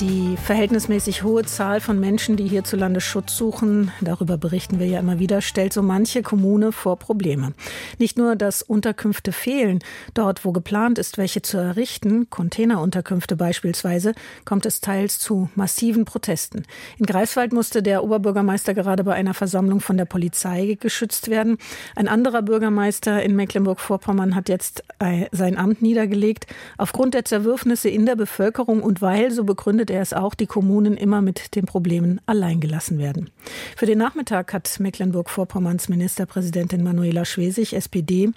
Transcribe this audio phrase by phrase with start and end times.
[0.00, 5.18] die verhältnismäßig hohe Zahl von Menschen, die hierzulande Schutz suchen, darüber berichten wir ja immer
[5.18, 7.52] wieder, stellt so manche Kommune vor Probleme.
[7.98, 9.80] Nicht nur, dass Unterkünfte fehlen,
[10.14, 16.64] dort wo geplant ist, welche zu errichten, Containerunterkünfte beispielsweise, kommt es teils zu massiven Protesten.
[16.98, 21.58] In Greifswald musste der Oberbürgermeister gerade bei einer Versammlung von der Polizei geschützt werden.
[21.94, 26.46] Ein anderer Bürgermeister in Mecklenburg-Vorpommern hat jetzt äh, sein Amt niedergelegt.
[26.78, 30.96] Aufgrund der Zerwürfnisse in der Bevölkerung und weil, so begründet er es auch, die Kommunen
[30.96, 33.30] immer mit den Problemen alleingelassen werden.
[33.76, 38.30] Für den Nachmittag hat Mecklenburg-Vorpommerns Ministerpräsidentin Manuela Schwesig, SPD,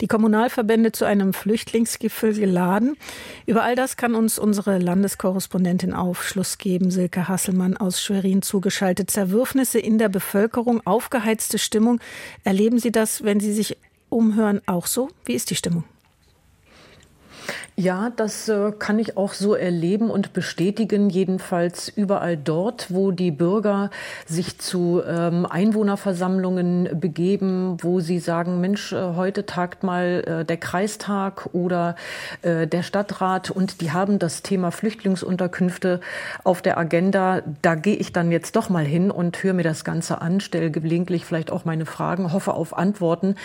[0.00, 2.96] die Kommunalverbände zu einem Flüchtlingsgipfel geladen.
[3.46, 9.10] Über all das kann uns unsere Landeskorrespondentin Aufschluss geben, Silke Hasselmann aus Schwerin zugeschaltet.
[9.10, 12.00] Zerwürfnisse in der Bevölkerung, aufgeheizte Stimmung.
[12.44, 13.76] Erleben Sie das, wenn Sie sich
[14.08, 15.08] umhören, auch so?
[15.24, 15.84] Wie ist die Stimmung?
[17.80, 23.30] Ja, das äh, kann ich auch so erleben und bestätigen, jedenfalls überall dort, wo die
[23.30, 23.88] Bürger
[24.26, 30.58] sich zu ähm, Einwohnerversammlungen begeben, wo sie sagen, Mensch, äh, heute tagt mal äh, der
[30.58, 31.96] Kreistag oder
[32.42, 36.00] der Stadtrat und die haben das Thema Flüchtlingsunterkünfte
[36.44, 37.42] auf der Agenda.
[37.62, 40.70] Da gehe ich dann jetzt doch mal hin und höre mir das Ganze an, stelle
[40.70, 43.36] gelegentlich vielleicht auch meine Fragen, hoffe auf Antworten.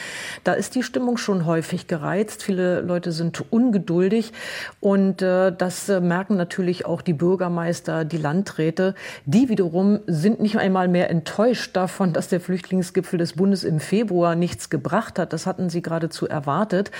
[0.43, 2.43] Da ist die Stimmung schon häufig gereizt.
[2.43, 4.33] Viele Leute sind ungeduldig wichtig.
[4.79, 8.93] Und äh, das äh, merken natürlich auch die Bürgermeister, die Landräte.
[9.25, 14.35] Die wiederum sind nicht einmal mehr enttäuscht davon, dass der Flüchtlingsgipfel des Bundes im Februar
[14.35, 15.33] nichts gebracht hat.
[15.33, 16.91] Das hatten sie geradezu erwartet.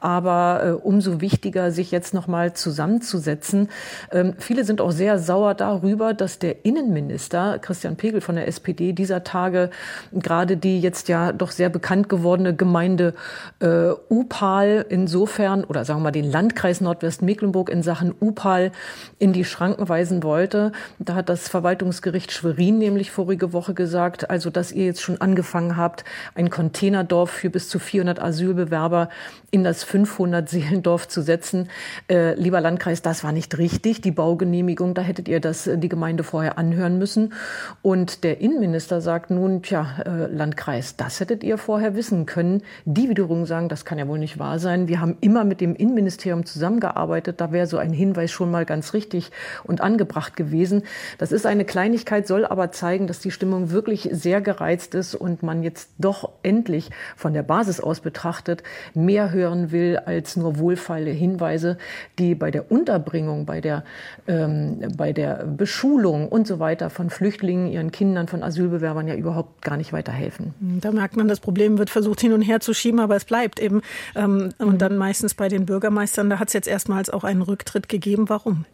[0.00, 3.68] Aber äh, umso wichtiger, sich jetzt noch mal zusammenzusetzen.
[4.10, 8.92] Ähm, viele sind auch sehr sauer darüber, dass der Innenminister Christian Pegel von der SPD
[8.92, 9.70] dieser Tage
[10.12, 13.14] gerade die jetzt ja doch sehr bekannt gewordene Gemeinde
[13.60, 18.72] äh, Upal insofern oder sagen wir mal den Landkreis Landkreis Nordwestmecklenburg in Sachen UPAL
[19.18, 20.72] in die Schranken weisen wollte.
[20.98, 25.76] Da hat das Verwaltungsgericht Schwerin nämlich vorige Woche gesagt, also dass ihr jetzt schon angefangen
[25.76, 26.04] habt,
[26.34, 29.10] ein Containerdorf für bis zu 400 Asylbewerber
[29.50, 31.68] in das 500 Seelendorf zu setzen.
[32.10, 34.00] Äh, lieber Landkreis, das war nicht richtig.
[34.00, 37.34] Die Baugenehmigung, da hättet ihr das äh, die Gemeinde vorher anhören müssen.
[37.82, 42.62] Und der Innenminister sagt nun, tja, äh, Landkreis, das hättet ihr vorher wissen können.
[42.86, 44.88] Die wiederum sagen, das kann ja wohl nicht wahr sein.
[44.88, 47.40] Wir haben immer mit dem Innenministerium zusammengearbeitet.
[47.40, 49.30] Da wäre so ein Hinweis schon mal ganz richtig
[49.64, 50.82] und angebracht gewesen.
[51.18, 55.42] Das ist eine Kleinigkeit, soll aber zeigen, dass die Stimmung wirklich sehr gereizt ist und
[55.42, 58.62] man jetzt doch endlich von der Basis aus betrachtet
[58.94, 61.76] mehr hören will als nur wohlfeile Hinweise,
[62.18, 63.84] die bei der Unterbringung, bei der,
[64.26, 69.62] ähm, bei der Beschulung und so weiter von Flüchtlingen, ihren Kindern, von Asylbewerbern ja überhaupt
[69.62, 70.54] gar nicht weiterhelfen.
[70.80, 73.60] Da merkt man, das Problem wird versucht hin und her zu schieben, aber es bleibt
[73.60, 73.82] eben.
[74.14, 78.28] Ähm, und dann meistens bei den Bürgermeistern, da hat jetzt erstmals auch einen Rücktritt gegeben.
[78.28, 78.66] Warum?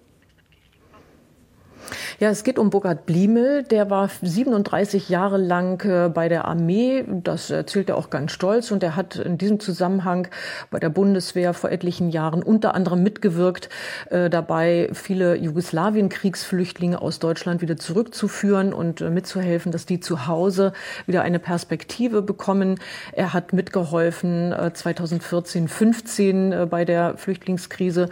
[2.20, 3.62] Ja, es geht um Burkhard Bliemel.
[3.62, 7.02] Der war 37 Jahre lang äh, bei der Armee.
[7.08, 8.70] Das erzählt er auch ganz stolz.
[8.70, 10.28] Und er hat in diesem Zusammenhang
[10.70, 13.70] bei der Bundeswehr vor etlichen Jahren unter anderem mitgewirkt,
[14.10, 20.74] äh, dabei viele Jugoslawien-Kriegsflüchtlinge aus Deutschland wieder zurückzuführen und äh, mitzuhelfen, dass die zu Hause
[21.06, 22.80] wieder eine Perspektive bekommen.
[23.12, 28.10] Er hat mitgeholfen 2014, 15 bei der Flüchtlingskrise,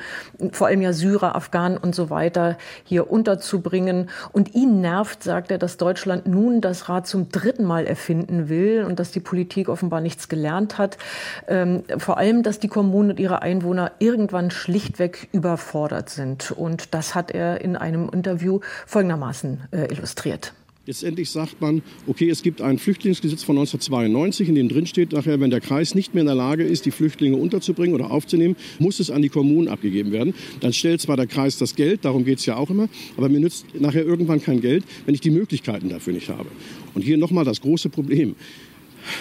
[0.53, 4.10] vor allem ja Syrer, Afghanen und so weiter hier unterzubringen können.
[4.32, 8.84] Und ihn nervt, sagt er, dass Deutschland nun das Rad zum dritten Mal erfinden will
[8.84, 10.98] und dass die Politik offenbar nichts gelernt hat.
[11.47, 16.50] Ähm, vor allem, dass die Kommunen und ihre Einwohner irgendwann schlichtweg überfordert sind.
[16.50, 20.53] Und das hat er in einem Interview folgendermaßen äh, illustriert.
[20.88, 25.38] Letztendlich sagt man, okay, es gibt ein Flüchtlingsgesetz von 1992, in dem drin steht nachher,
[25.38, 28.98] wenn der Kreis nicht mehr in der Lage ist, die Flüchtlinge unterzubringen oder aufzunehmen, muss
[28.98, 30.32] es an die Kommunen abgegeben werden.
[30.60, 32.88] Dann stellt zwar der Kreis das Geld, darum geht es ja auch immer,
[33.19, 36.48] aber mir nützt nachher irgendwann kein Geld, wenn ich die Möglichkeiten dafür nicht habe.
[36.94, 38.34] Und hier nochmal das große Problem.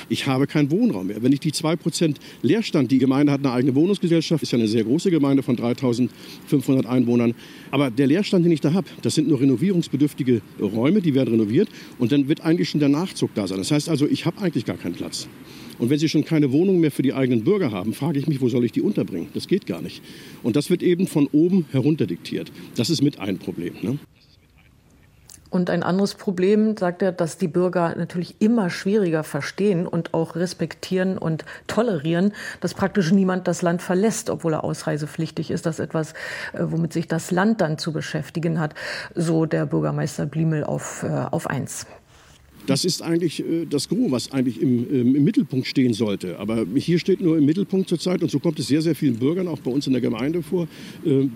[0.10, 1.22] Ich habe keinen Wohnraum mehr.
[1.22, 4.84] Wenn ich die 2% Leerstand, die Gemeinde hat eine eigene Wohnungsgesellschaft, ist ja eine sehr
[4.84, 7.34] große Gemeinde von 3500 Einwohnern.
[7.72, 11.70] Aber der Leerstand, den ich da habe, das sind nur renovierungsbedürftige Räume, die werden renoviert
[12.00, 13.58] und dann wird eigentlich schon der Nachzug da sein.
[13.58, 15.28] Das heißt also, ich habe eigentlich gar keinen Platz.
[15.80, 18.42] Und wenn Sie schon keine Wohnung mehr für die eigenen Bürger haben, frage ich mich,
[18.42, 19.28] wo soll ich die unterbringen?
[19.34, 20.02] Das geht gar nicht.
[20.44, 22.52] Und das wird eben von oben herunter diktiert.
[22.76, 23.74] Das ist mit ein Problem.
[23.82, 24.00] Ne?
[25.50, 30.36] Und ein anderes Problem, sagt er, dass die Bürger natürlich immer schwieriger verstehen und auch
[30.36, 35.66] respektieren und tolerieren, dass praktisch niemand das Land verlässt, obwohl er ausreisepflichtig ist.
[35.66, 36.14] Das ist etwas,
[36.54, 38.74] äh, womit sich das Land dann zu beschäftigen hat,
[39.16, 41.86] so der Bürgermeister Bliemel auf, äh, auf eins.
[42.68, 46.38] Das ist eigentlich äh, das Gros, was eigentlich im, ähm, im, Mittelpunkt stehen sollte.
[46.38, 49.48] Aber hier steht nur im Mittelpunkt zurzeit, und so kommt es sehr, sehr vielen Bürgern,
[49.48, 50.68] auch bei uns in der Gemeinde vor,
[51.06, 51.28] äh,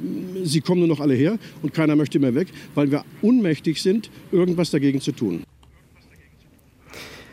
[0.43, 4.11] sie kommen nur noch alle her und keiner möchte mehr weg, weil wir unmächtig sind,
[4.31, 5.43] irgendwas dagegen zu tun.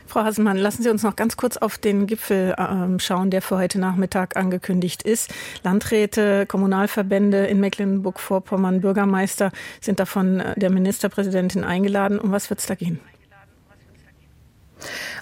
[0.06, 3.58] Frau Hasenmann, lassen Sie uns noch ganz kurz auf den Gipfel äh, schauen, der für
[3.58, 5.34] heute Nachmittag angekündigt ist.
[5.64, 12.18] Landräte, Kommunalverbände in Mecklenburg-Vorpommern, Bürgermeister sind davon äh, der Ministerpräsidentin eingeladen.
[12.18, 13.00] Um was wird es da gehen?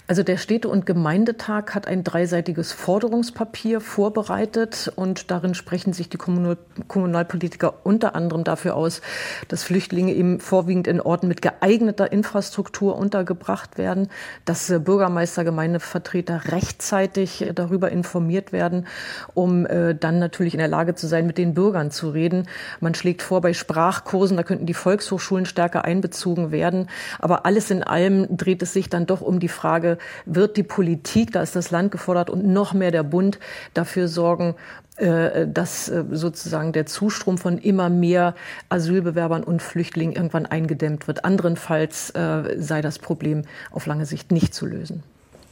[0.08, 6.16] Also der Städte- und Gemeindetag hat ein dreiseitiges Forderungspapier vorbereitet und darin sprechen sich die
[6.16, 9.00] Kommunal Kommunalpolitiker unter anderem dafür aus,
[9.48, 14.08] dass Flüchtlinge eben vorwiegend in Orten mit geeigneter Infrastruktur untergebracht werden,
[14.44, 18.86] dass äh, Bürgermeister, Gemeindevertreter rechtzeitig äh, darüber informiert werden,
[19.34, 22.46] um äh, dann natürlich in der Lage zu sein, mit den Bürgern zu reden.
[22.78, 26.88] Man schlägt vor, bei Sprachkursen, da könnten die Volkshochschulen stärker einbezogen werden.
[27.18, 31.32] Aber alles in allem dreht es sich dann doch um die Frage, wird die Politik,
[31.32, 33.38] da ist das Land gefordert und noch mehr der Bund
[33.74, 34.54] dafür sorgen,
[34.96, 38.34] äh, dass äh, sozusagen der Zustrom von immer mehr
[38.70, 41.22] Asylbewerbern und Flüchtlingen irgendwann eingedämmt wird.
[41.22, 45.02] Anderenfalls äh, sei das Problem auf lange Sicht nicht zu lösen.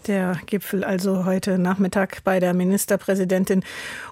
[0.07, 3.63] Der Gipfel also heute Nachmittag bei der Ministerpräsidentin.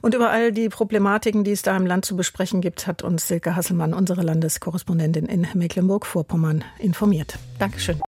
[0.02, 3.26] Und über all die Problematiken, die es da im Land zu besprechen gibt, hat uns
[3.26, 7.38] Silke Hasselmann, unsere Landeskorrespondentin in Mecklenburg-Vorpommern, informiert.
[7.58, 8.02] Dankeschön.